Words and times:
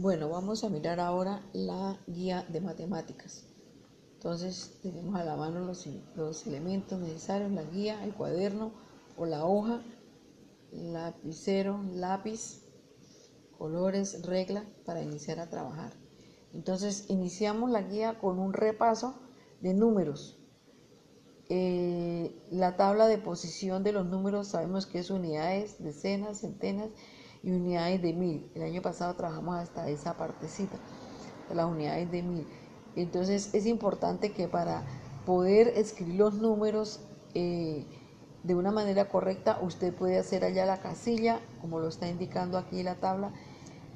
Bueno, 0.00 0.28
vamos 0.28 0.62
a 0.62 0.68
mirar 0.68 1.00
ahora 1.00 1.42
la 1.52 1.98
guía 2.06 2.46
de 2.48 2.60
matemáticas. 2.60 3.48
Entonces 4.14 4.78
tenemos 4.80 5.16
a 5.16 5.24
la 5.24 5.34
mano 5.34 5.58
los, 5.58 6.46
elementos 6.46 7.00
necesarios, 7.00 7.50
la 7.50 7.64
guía, 7.64 8.04
el 8.04 8.14
cuaderno 8.14 8.70
o 9.16 9.26
la 9.26 9.44
hoja, 9.44 9.82
lapicero, 10.70 11.82
lápiz, 11.90 12.62
colores, 13.58 14.24
regla 14.24 14.64
para 14.86 15.02
iniciar 15.02 15.40
a 15.40 15.50
trabajar. 15.50 15.92
Entonces 16.54 17.06
iniciamos 17.08 17.68
la 17.68 17.82
guía 17.82 18.20
con 18.20 18.38
un 18.38 18.52
repaso 18.52 19.18
de 19.60 19.74
números. 19.74 20.38
Eh, 21.48 22.40
la 22.52 22.76
tabla 22.76 23.08
de 23.08 23.18
posición 23.18 23.82
de 23.82 23.90
los 23.90 24.06
números 24.06 24.46
sabemos 24.46 24.86
que 24.86 25.00
es 25.00 25.10
unidades, 25.10 25.82
decenas, 25.82 26.42
centenas 26.42 26.90
y 27.42 27.50
unidades 27.50 28.02
de 28.02 28.12
mil. 28.12 28.50
El 28.54 28.62
año 28.62 28.82
pasado 28.82 29.14
trabajamos 29.14 29.56
hasta 29.56 29.88
esa 29.88 30.16
partecita, 30.16 30.76
de 31.48 31.54
las 31.54 31.66
unidades 31.66 32.10
de 32.10 32.22
mil. 32.22 32.46
Entonces 32.96 33.54
es 33.54 33.66
importante 33.66 34.32
que 34.32 34.48
para 34.48 34.84
poder 35.24 35.68
escribir 35.68 36.16
los 36.16 36.34
números 36.34 37.00
eh, 37.34 37.86
de 38.42 38.54
una 38.54 38.70
manera 38.70 39.08
correcta, 39.08 39.58
usted 39.62 39.94
puede 39.94 40.18
hacer 40.18 40.44
allá 40.44 40.64
la 40.64 40.80
casilla, 40.80 41.40
como 41.60 41.80
lo 41.80 41.88
está 41.88 42.08
indicando 42.08 42.56
aquí 42.58 42.82
la 42.82 42.94
tabla 42.96 43.32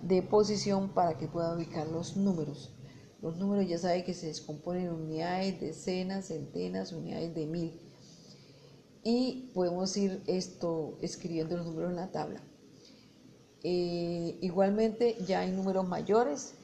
de 0.02 0.22
posición 0.22 0.90
para 0.90 1.16
que 1.16 1.28
pueda 1.28 1.54
ubicar 1.54 1.86
los 1.86 2.16
números. 2.16 2.74
Los 3.22 3.38
números 3.38 3.68
ya 3.68 3.78
sabe 3.78 4.04
que 4.04 4.14
se 4.14 4.26
descomponen 4.26 4.86
en 4.86 4.92
unidades, 4.92 5.60
decenas, 5.60 6.26
centenas, 6.26 6.92
unidades 6.92 7.34
de 7.34 7.46
mil. 7.46 7.80
Y 9.04 9.52
podemos 9.54 9.96
ir 9.96 10.22
esto 10.26 10.98
escribiendo 11.00 11.56
los 11.56 11.66
números 11.66 11.90
en 11.90 11.96
la 11.96 12.10
tabla. 12.10 12.42
Eh, 13.64 14.38
igualmente 14.40 15.16
ya 15.26 15.40
hay 15.40 15.52
números 15.52 15.86
mayores 15.86 16.54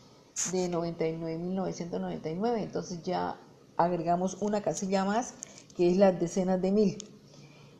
de 0.52 0.70
99.999, 0.70 2.62
entonces 2.62 3.02
ya 3.02 3.38
agregamos 3.76 4.38
una 4.40 4.62
casilla 4.62 5.04
más 5.04 5.34
que 5.76 5.90
es 5.90 5.96
las 5.96 6.18
decenas 6.18 6.60
de 6.60 6.72
mil. 6.72 6.98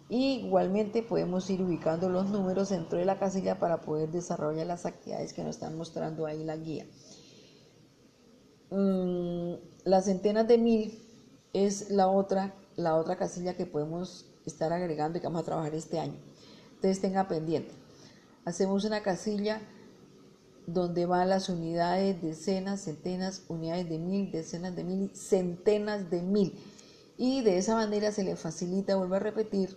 igualmente 0.08 1.02
podemos 1.02 1.50
ir 1.50 1.60
ubicando 1.60 2.08
los 2.08 2.30
números 2.30 2.70
dentro 2.70 2.98
de 2.98 3.04
la 3.04 3.18
casilla 3.18 3.58
para 3.58 3.80
poder 3.80 4.10
desarrollar 4.10 4.66
las 4.66 4.86
actividades 4.86 5.32
que 5.32 5.42
nos 5.42 5.56
están 5.56 5.76
mostrando 5.76 6.24
ahí 6.24 6.44
la 6.44 6.56
guía. 6.56 6.86
Mm, 8.70 9.54
las 9.84 10.04
centenas 10.04 10.46
de 10.46 10.58
mil 10.58 10.98
es 11.52 11.90
la 11.90 12.08
otra, 12.08 12.54
la 12.76 12.94
otra 12.96 13.16
casilla 13.16 13.56
que 13.56 13.66
podemos 13.66 14.26
estar 14.46 14.72
agregando 14.72 15.18
y 15.18 15.20
que 15.20 15.26
vamos 15.26 15.42
a 15.42 15.46
trabajar 15.46 15.74
este 15.74 15.98
año. 15.98 16.18
Entonces 16.76 17.00
tenga 17.00 17.26
pendiente. 17.28 17.74
Hacemos 18.48 18.86
una 18.86 19.02
casilla 19.02 19.60
donde 20.66 21.04
van 21.04 21.28
las 21.28 21.50
unidades, 21.50 22.22
decenas, 22.22 22.80
centenas, 22.80 23.42
unidades 23.48 23.90
de 23.90 23.98
mil, 23.98 24.32
decenas 24.32 24.74
de 24.74 24.84
mil, 24.84 25.14
centenas 25.14 26.08
de 26.08 26.22
mil. 26.22 26.58
Y 27.18 27.42
de 27.42 27.58
esa 27.58 27.74
manera 27.74 28.10
se 28.10 28.24
le 28.24 28.36
facilita, 28.36 28.96
vuelvo 28.96 29.16
a 29.16 29.18
repetir, 29.18 29.76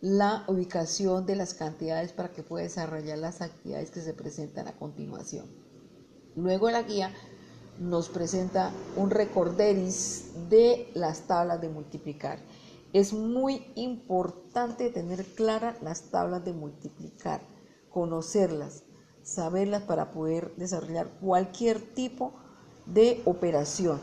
la 0.00 0.42
ubicación 0.48 1.26
de 1.26 1.36
las 1.36 1.52
cantidades 1.52 2.14
para 2.14 2.30
que 2.30 2.42
pueda 2.42 2.62
desarrollar 2.62 3.18
las 3.18 3.42
actividades 3.42 3.90
que 3.90 4.00
se 4.00 4.14
presentan 4.14 4.68
a 4.68 4.72
continuación. 4.78 5.44
Luego 6.34 6.70
la 6.70 6.84
guía 6.84 7.12
nos 7.78 8.08
presenta 8.08 8.70
un 8.96 9.10
recorderis 9.10 10.30
de 10.48 10.90
las 10.94 11.26
tablas 11.26 11.60
de 11.60 11.68
multiplicar. 11.68 12.38
Es 12.94 13.12
muy 13.12 13.66
importante 13.74 14.88
tener 14.88 15.26
claras 15.26 15.82
las 15.82 16.04
tablas 16.10 16.42
de 16.42 16.54
multiplicar, 16.54 17.42
conocerlas, 17.92 18.84
saberlas 19.22 19.82
para 19.82 20.12
poder 20.12 20.54
desarrollar 20.56 21.08
cualquier 21.20 21.80
tipo 21.80 22.32
de 22.86 23.22
operación. 23.24 24.00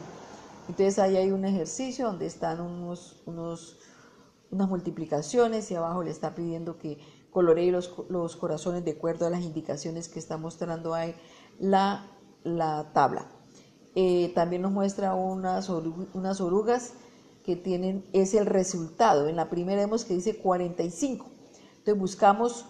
Entonces 0.67 0.99
ahí 0.99 1.17
hay 1.17 1.31
un 1.31 1.45
ejercicio 1.45 2.05
donde 2.05 2.27
están 2.27 2.61
unos, 2.61 3.21
unos, 3.25 3.80
unas 4.52 4.69
multiplicaciones 4.69 5.69
y 5.71 5.75
abajo 5.75 6.03
le 6.03 6.11
está 6.11 6.36
pidiendo 6.36 6.77
que 6.77 6.99
coloree 7.31 7.71
los, 7.71 7.93
los 8.09 8.36
corazones 8.36 8.86
de 8.86 8.91
acuerdo 8.91 9.25
a 9.25 9.30
las 9.30 9.41
indicaciones 9.41 10.08
que 10.09 10.19
está 10.19 10.37
mostrando 10.37 10.93
ahí 10.93 11.15
la, 11.59 12.08
la 12.43 12.91
tabla. 12.93 13.27
Eh, 13.95 14.31
también 14.35 14.61
nos 14.61 14.71
muestra 14.71 15.15
unas, 15.15 15.69
unas 15.69 16.41
orugas 16.41 16.93
que 17.43 17.55
tienen, 17.55 18.05
es 18.14 18.33
el 18.33 18.45
resultado. 18.45 19.27
En 19.27 19.35
la 19.35 19.49
primera 19.49 19.81
vemos 19.81 20.05
que 20.05 20.14
dice 20.14 20.37
45. 20.37 21.25
Entonces 21.80 21.99
buscamos 21.99 22.65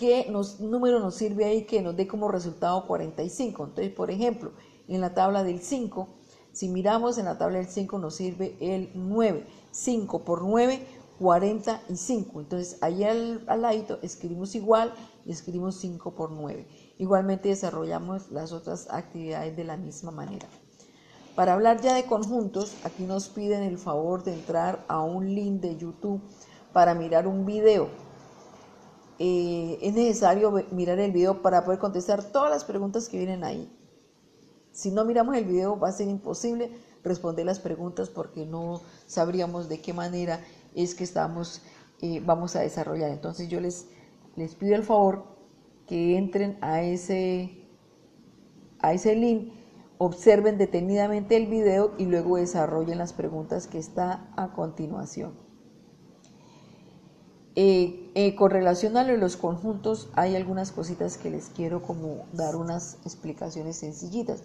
qué 0.00 0.26
nos, 0.30 0.60
número 0.60 0.98
nos 0.98 1.14
sirve 1.14 1.44
ahí 1.44 1.66
que 1.66 1.82
nos 1.82 1.94
dé 1.94 2.08
como 2.08 2.28
resultado 2.28 2.86
45. 2.86 3.64
Entonces, 3.64 3.92
por 3.92 4.10
ejemplo, 4.10 4.52
en 4.88 5.02
la 5.02 5.12
tabla 5.12 5.44
del 5.44 5.60
5, 5.60 6.08
si 6.52 6.70
miramos 6.70 7.18
en 7.18 7.26
la 7.26 7.36
tabla 7.36 7.58
del 7.58 7.68
5 7.68 7.98
nos 7.98 8.14
sirve 8.14 8.56
el 8.60 8.90
9. 8.94 9.46
5 9.72 10.24
por 10.24 10.42
9, 10.42 10.86
45. 11.18 12.40
Entonces, 12.40 12.78
ahí 12.80 13.04
al, 13.04 13.44
al 13.46 13.60
ladito 13.60 13.98
escribimos 14.00 14.54
igual 14.54 14.94
y 15.26 15.32
escribimos 15.32 15.76
5 15.76 16.14
por 16.14 16.30
9. 16.30 16.66
Igualmente 16.96 17.50
desarrollamos 17.50 18.30
las 18.30 18.52
otras 18.52 18.88
actividades 18.90 19.54
de 19.54 19.64
la 19.64 19.76
misma 19.76 20.12
manera. 20.12 20.48
Para 21.34 21.52
hablar 21.52 21.82
ya 21.82 21.92
de 21.92 22.04
conjuntos, 22.04 22.74
aquí 22.84 23.02
nos 23.02 23.28
piden 23.28 23.62
el 23.64 23.76
favor 23.76 24.24
de 24.24 24.32
entrar 24.32 24.82
a 24.88 25.02
un 25.02 25.34
link 25.34 25.60
de 25.60 25.76
YouTube 25.76 26.22
para 26.72 26.94
mirar 26.94 27.26
un 27.26 27.44
video. 27.44 28.09
Eh, 29.22 29.78
es 29.82 29.92
necesario 29.92 30.50
mirar 30.70 30.98
el 30.98 31.12
video 31.12 31.42
para 31.42 31.62
poder 31.62 31.78
contestar 31.78 32.24
todas 32.24 32.48
las 32.48 32.64
preguntas 32.64 33.06
que 33.06 33.18
vienen 33.18 33.44
ahí. 33.44 33.70
Si 34.72 34.90
no 34.90 35.04
miramos 35.04 35.36
el 35.36 35.44
video 35.44 35.78
va 35.78 35.88
a 35.88 35.92
ser 35.92 36.08
imposible 36.08 36.70
responder 37.04 37.44
las 37.44 37.60
preguntas 37.60 38.08
porque 38.08 38.46
no 38.46 38.80
sabríamos 39.04 39.68
de 39.68 39.82
qué 39.82 39.92
manera 39.92 40.40
es 40.74 40.94
que 40.94 41.04
estamos, 41.04 41.60
eh, 42.00 42.22
vamos 42.24 42.56
a 42.56 42.60
desarrollar. 42.60 43.10
Entonces 43.10 43.50
yo 43.50 43.60
les, 43.60 43.88
les 44.36 44.54
pido 44.54 44.74
el 44.74 44.84
favor 44.84 45.24
que 45.86 46.16
entren 46.16 46.56
a 46.62 46.80
ese, 46.80 47.68
a 48.78 48.94
ese 48.94 49.16
link, 49.16 49.52
observen 49.98 50.56
detenidamente 50.56 51.36
el 51.36 51.46
video 51.46 51.92
y 51.98 52.06
luego 52.06 52.38
desarrollen 52.38 52.96
las 52.96 53.12
preguntas 53.12 53.66
que 53.66 53.76
está 53.76 54.32
a 54.34 54.54
continuación. 54.54 55.34
Eh, 57.54 57.99
eh, 58.14 58.34
con 58.34 58.50
relación 58.50 58.96
a 58.96 59.04
los 59.04 59.36
conjuntos, 59.36 60.08
hay 60.14 60.34
algunas 60.34 60.72
cositas 60.72 61.16
que 61.16 61.30
les 61.30 61.48
quiero 61.48 61.82
como 61.82 62.24
dar 62.32 62.56
unas 62.56 62.96
explicaciones 63.04 63.76
sencillitas. 63.76 64.42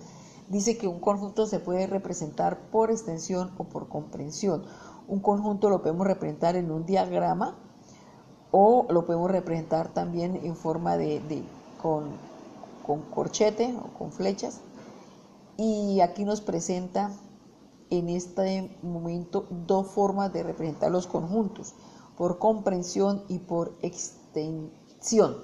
Dice 0.50 0.78
que 0.78 0.88
un 0.88 1.00
conjunto 1.00 1.48
se 1.48 1.60
puede 1.60 1.88
representar 1.88 2.60
por 2.72 2.92
extensión 2.92 3.52
o 3.58 3.64
por 3.64 3.90
comprensión. 3.90 4.64
Un 5.08 5.20
conjunto 5.20 5.70
lo 5.70 5.82
podemos 5.82 6.06
representar 6.06 6.56
en 6.56 6.70
un 6.70 6.86
diagrama 6.86 7.56
o 8.52 8.86
lo 8.90 9.06
podemos 9.06 9.32
representar 9.32 9.94
también 9.94 10.40
en 10.44 10.56
forma 10.56 10.98
de, 10.98 11.44
con, 11.82 12.12
con 12.86 13.02
corchete 13.02 13.76
o 13.76 13.98
con 13.98 14.12
flechas. 14.12 14.62
Y 15.58 16.02
aquí 16.02 16.24
nos 16.24 16.42
presenta 16.42 17.12
en 17.90 18.10
este 18.10 18.78
momento 18.84 19.48
dos 19.50 19.88
formas 19.88 20.32
de 20.32 20.44
representar 20.44 20.92
los 20.92 21.08
conjuntos, 21.08 21.74
por 22.18 22.40
comprensión 22.40 23.24
y 23.28 23.40
por 23.40 23.76
extensión. 23.82 25.38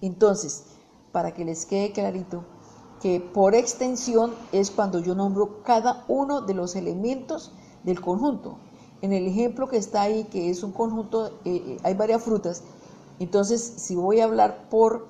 Entonces, 0.00 0.64
para 1.12 1.34
que 1.34 1.44
les 1.44 1.66
quede 1.66 1.92
clarito, 1.92 2.44
que 3.00 3.20
por 3.20 3.54
extensión 3.54 4.32
es 4.52 4.70
cuando 4.70 5.00
yo 5.00 5.14
nombro 5.14 5.62
cada 5.62 6.04
uno 6.08 6.42
de 6.42 6.54
los 6.54 6.76
elementos 6.76 7.52
del 7.84 8.00
conjunto 8.00 8.58
en 9.02 9.12
el 9.12 9.26
ejemplo 9.26 9.68
que 9.68 9.76
está 9.76 10.02
ahí, 10.02 10.24
que 10.24 10.50
es 10.50 10.62
un 10.62 10.72
conjunto, 10.72 11.28
eh, 11.44 11.62
eh, 11.66 11.76
hay 11.82 11.94
varias 11.94 12.22
frutas, 12.22 12.62
entonces 13.18 13.60
si 13.60 13.94
voy 13.94 14.20
a 14.20 14.24
hablar 14.24 14.68
por 14.68 15.08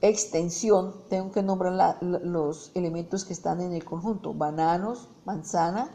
extensión, 0.00 0.94
tengo 1.08 1.30
que 1.30 1.42
nombrar 1.42 1.98
los 2.00 2.72
elementos 2.74 3.24
que 3.24 3.32
están 3.32 3.60
en 3.60 3.72
el 3.72 3.84
conjunto, 3.84 4.34
bananos, 4.34 5.08
manzana, 5.24 5.90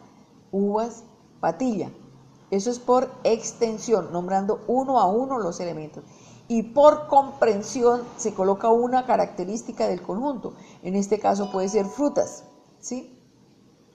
uvas, 0.52 1.04
patilla. 1.42 1.92
Eso 2.50 2.72
es 2.72 2.80
por 2.80 3.10
extensión, 3.24 4.12
nombrando 4.12 4.62
uno 4.68 5.00
a 5.00 5.06
uno 5.06 5.38
los 5.40 5.60
elementos. 5.60 6.04
Y 6.48 6.64
por 6.64 7.08
comprensión 7.08 8.02
se 8.16 8.34
coloca 8.34 8.70
una 8.70 9.06
característica 9.06 9.88
del 9.88 10.02
conjunto. 10.02 10.54
En 10.82 10.96
este 10.96 11.20
caso 11.20 11.52
puede 11.52 11.68
ser 11.68 11.86
frutas, 11.86 12.46
¿sí? 12.80 13.14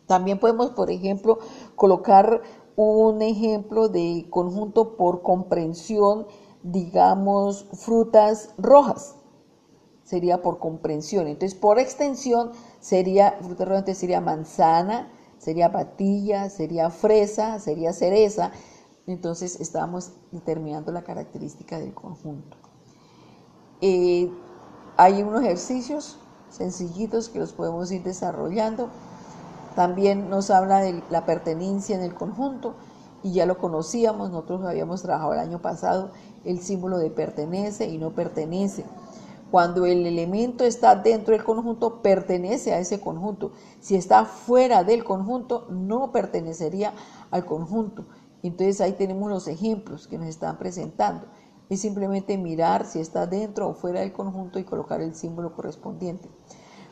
También 0.07 0.39
podemos, 0.39 0.71
por 0.71 0.91
ejemplo, 0.91 1.39
colocar 1.77 2.43
un 2.77 3.23
ejemplo 3.23 3.89
de 3.89 4.27
conjunto 4.29 4.97
por 4.97 5.23
comprensión, 5.23 6.27
digamos, 6.63 7.67
frutas 7.73 8.51
rojas. 8.59 9.17
Sería 10.05 10.43
por 10.43 10.59
comprensión. 10.59 11.29
Entonces, 11.29 11.59
por 11.59 11.79
extensión, 11.79 12.53
sería, 12.81 13.39
frutas 13.41 13.67
rojas 13.67 13.97
sería 13.97 14.21
manzana, 14.21 15.11
sería 15.43 15.73
patilla, 15.73 16.49
sería 16.49 16.89
fresa, 16.91 17.59
sería 17.59 17.93
cereza. 17.93 18.53
Entonces, 19.09 19.61
estamos 19.61 20.13
determinando 20.31 20.93
la 20.93 21.03
característica 21.03 21.81
del 21.81 21.93
conjunto. 21.93 22.57
Eh, 23.81 24.31
hay 24.97 25.23
unos 25.23 25.43
ejercicios 25.43 26.19
sencillitos 26.49 27.29
que 27.29 27.41
los 27.41 27.53
podemos 27.53 27.91
ir 27.91 28.05
desarrollando. 28.05 28.89
También 29.75 30.31
nos 30.31 30.51
habla 30.51 30.79
de 30.79 31.03
la 31.11 31.27
pertenencia 31.27 31.97
en 31.97 32.03
el 32.03 32.15
conjunto 32.15 32.77
y 33.25 33.33
ya 33.33 33.45
lo 33.45 33.59
conocíamos, 33.59 34.31
nosotros 34.31 34.65
habíamos 34.65 35.03
trabajado 35.03 35.33
el 35.33 35.41
año 35.41 35.61
pasado 35.61 36.11
el 36.45 36.61
símbolo 36.61 36.99
de 36.99 37.11
pertenece 37.11 37.87
y 37.87 37.99
no 37.99 38.11
pertenece. 38.11 38.85
Cuando 39.53 39.85
el 39.85 40.07
elemento 40.07 40.65
está 40.65 40.95
dentro 40.95 41.37
del 41.37 41.45
conjunto, 41.45 42.01
pertenece 42.01 42.73
a 42.73 42.79
ese 42.79 43.03
conjunto. 43.03 43.53
Si 43.81 43.97
está 43.97 44.25
fuera 44.25 44.83
del 44.83 45.05
conjunto, 45.05 45.67
no 45.69 46.11
pertenecería 46.11 46.95
al 47.31 47.45
conjunto. 47.45 48.07
Entonces 48.43 48.81
ahí 48.81 48.95
tenemos 48.95 49.29
los 49.29 49.49
ejemplos 49.49 50.09
que 50.09 50.17
nos 50.17 50.29
están 50.29 50.57
presentando. 50.57 51.27
Es 51.69 51.83
simplemente 51.83 52.39
mirar 52.39 52.87
si 52.87 53.01
está 53.01 53.27
dentro 53.27 53.69
o 53.69 53.75
fuera 53.75 54.01
del 54.01 54.15
conjunto 54.15 54.59
y 54.59 54.65
colocar 54.65 55.03
el 55.03 55.15
símbolo 55.15 55.55
correspondiente. 55.55 56.31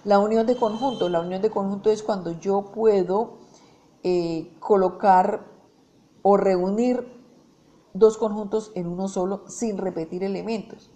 La 0.04 0.18
unión 0.18 0.46
de 0.46 0.56
conjunto. 0.56 1.08
La 1.08 1.22
unión 1.22 1.40
de 1.40 1.48
conjunto 1.48 1.90
es 1.90 2.02
cuando 2.02 2.38
yo 2.40 2.72
puedo 2.72 3.38
eh, 4.02 4.54
colocar 4.60 5.46
o 6.20 6.36
reunir 6.36 7.10
dos 7.94 8.18
conjuntos 8.18 8.70
en 8.74 8.86
uno 8.86 9.08
solo 9.08 9.48
sin 9.48 9.78
repetir 9.78 10.22
elementos. 10.24 10.90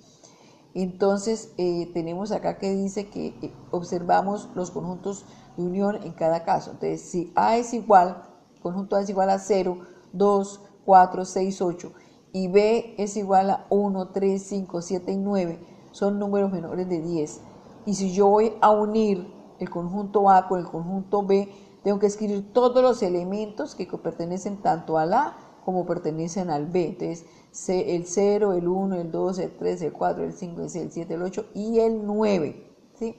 Entonces 0.74 1.52
eh, 1.56 1.90
tenemos 1.94 2.32
acá 2.32 2.58
que 2.58 2.72
dice 2.74 3.08
que 3.08 3.28
eh, 3.40 3.52
observamos 3.70 4.48
los 4.54 4.70
conjuntos 4.70 5.24
de 5.56 5.62
unión 5.62 6.02
en 6.02 6.12
cada 6.12 6.44
caso. 6.44 6.72
Entonces 6.72 7.00
si 7.00 7.32
A 7.36 7.56
es 7.56 7.72
igual, 7.72 8.22
conjunto 8.60 8.96
A 8.96 9.00
es 9.00 9.08
igual 9.08 9.30
a 9.30 9.38
0, 9.38 9.78
2, 10.12 10.60
4, 10.84 11.24
6, 11.24 11.62
8 11.62 11.92
y 12.32 12.48
B 12.48 12.96
es 12.98 13.16
igual 13.16 13.50
a 13.50 13.66
1, 13.70 14.08
3, 14.08 14.42
5, 14.42 14.82
7 14.82 15.12
y 15.12 15.16
9, 15.16 15.58
son 15.92 16.18
números 16.18 16.50
menores 16.50 16.88
de 16.88 17.00
10. 17.00 17.40
Y 17.86 17.94
si 17.94 18.12
yo 18.12 18.26
voy 18.26 18.54
a 18.60 18.70
unir 18.70 19.32
el 19.60 19.70
conjunto 19.70 20.28
A 20.28 20.48
con 20.48 20.58
el 20.58 20.66
conjunto 20.66 21.22
B, 21.22 21.48
tengo 21.84 22.00
que 22.00 22.06
escribir 22.06 22.52
todos 22.52 22.82
los 22.82 23.02
elementos 23.04 23.76
que 23.76 23.86
pertenecen 23.86 24.56
tanto 24.56 24.98
A 24.98 25.36
como 25.64 25.87
pertenecen 25.87 26.50
al 26.50 26.66
B. 26.66 26.88
Entonces, 26.88 27.25
el 27.69 28.06
0, 28.06 28.52
el 28.52 28.69
1, 28.69 28.96
el 28.96 29.11
2, 29.11 29.38
el 29.38 29.56
3, 29.56 29.82
el 29.82 29.93
4, 29.93 30.25
el 30.25 30.32
5, 30.32 30.62
el 30.62 30.70
6, 30.70 30.84
el 30.84 30.93
7, 30.93 31.14
el 31.14 31.22
8 31.22 31.46
y 31.55 31.78
el 31.78 32.06
9. 32.06 32.66
¿sí? 32.99 33.16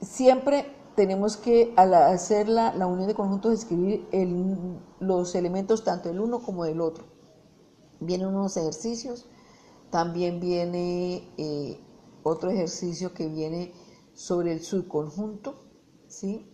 Siempre 0.00 0.66
tenemos 0.94 1.36
que, 1.36 1.72
al 1.76 1.94
hacer 1.94 2.48
la, 2.48 2.70
unión 2.86 3.08
de 3.08 3.14
conjuntos, 3.14 3.52
escribir 3.52 4.06
los 5.00 5.34
elementos 5.34 5.82
tanto 5.82 6.08
del 6.08 6.20
uno 6.20 6.40
como 6.40 6.64
del 6.64 6.80
otro. 6.80 7.04
Vienen 8.00 8.28
unos 8.28 8.56
ejercicios, 8.56 9.26
también 9.90 10.40
viene 10.40 11.28
eh, 11.38 11.80
otro 12.22 12.50
ejercicio 12.50 13.12
que 13.12 13.28
viene 13.28 13.72
sobre 14.12 14.52
el 14.52 14.62
subconjunto, 14.62 15.54
¿sí? 16.06 16.53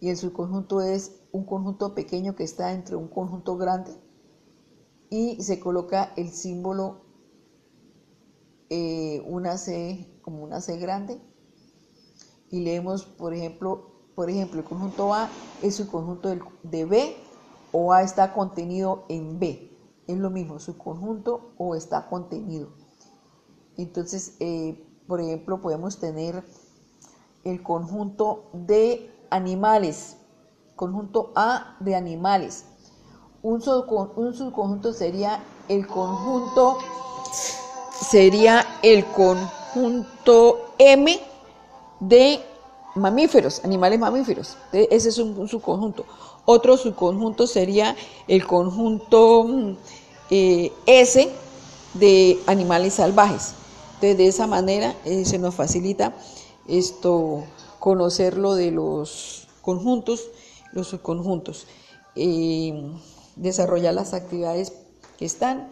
Y 0.00 0.10
el 0.10 0.16
subconjunto 0.16 0.80
es 0.80 1.20
un 1.32 1.44
conjunto 1.44 1.94
pequeño 1.94 2.36
que 2.36 2.44
está 2.44 2.72
entre 2.72 2.96
un 2.96 3.08
conjunto 3.08 3.56
grande 3.56 3.92
y 5.10 5.42
se 5.42 5.60
coloca 5.60 6.12
el 6.16 6.30
símbolo 6.30 7.02
eh, 8.68 9.22
una 9.26 9.56
C 9.58 10.18
como 10.22 10.42
una 10.42 10.60
C 10.60 10.78
grande. 10.78 11.20
Y 12.50 12.60
leemos 12.60 13.04
por 13.04 13.34
ejemplo 13.34 13.92
por 14.14 14.30
ejemplo 14.30 14.60
el 14.60 14.64
conjunto 14.64 15.12
A 15.12 15.28
es 15.62 15.76
su 15.76 15.88
conjunto 15.88 16.30
de 16.62 16.84
B 16.84 17.16
o 17.72 17.92
A 17.92 18.02
está 18.02 18.32
contenido 18.32 19.04
en 19.08 19.38
B. 19.38 19.70
Es 20.06 20.18
lo 20.18 20.30
mismo 20.30 20.58
su 20.58 20.78
conjunto 20.78 21.52
o 21.58 21.74
está 21.74 22.08
contenido. 22.08 22.70
Entonces 23.76 24.36
eh, 24.40 24.84
por 25.06 25.20
ejemplo 25.20 25.60
podemos 25.60 25.98
tener 25.98 26.44
el 27.44 27.62
conjunto 27.62 28.50
de 28.52 29.10
animales 29.30 30.16
conjunto 30.76 31.32
A 31.34 31.76
de 31.80 31.96
animales. 31.96 32.64
Un, 33.42 33.62
subconjunto 33.62 34.92
sería 34.92 35.40
el 35.68 35.86
conjunto 35.86 36.78
sería 38.10 38.64
el 38.82 39.04
conjunto 39.06 40.74
M 40.78 41.18
de 42.00 42.40
mamíferos, 42.94 43.64
animales 43.64 43.98
mamíferos. 43.98 44.56
Ese 44.72 45.08
es 45.08 45.18
un, 45.18 45.48
subconjunto. 45.48 46.04
Otro 46.44 46.76
subconjunto 46.76 47.46
sería 47.46 47.96
el 48.28 48.46
conjunto 48.46 49.76
eh, 50.30 50.72
S 50.86 51.32
de 51.94 52.38
animales 52.46 52.94
salvajes. 52.94 53.54
Entonces, 53.94 54.18
de 54.18 54.26
esa 54.26 54.46
manera 54.46 54.94
eh, 55.04 55.24
se 55.24 55.38
nos 55.38 55.54
facilita 55.54 56.12
esto 56.68 57.44
conocer 57.86 58.36
lo 58.36 58.56
de 58.56 58.72
los 58.72 59.46
conjuntos 59.62 60.30
los 60.72 60.88
subconjuntos. 60.88 61.68
desarrollar 63.36 63.94
las 63.94 64.12
actividades 64.12 64.72
que 65.16 65.24
están. 65.24 65.70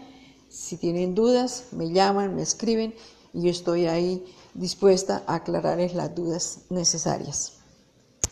Si 0.48 0.76
tienen 0.76 1.16
dudas, 1.16 1.64
me 1.72 1.90
llaman, 1.90 2.36
me 2.36 2.42
escriben 2.42 2.94
y 3.32 3.42
yo 3.42 3.50
estoy 3.50 3.86
ahí 3.86 4.24
dispuesta 4.54 5.24
a 5.26 5.34
aclararles 5.34 5.96
las 5.96 6.14
dudas 6.14 6.60
necesarias. 6.70 7.54